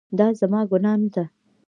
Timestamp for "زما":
0.39-0.61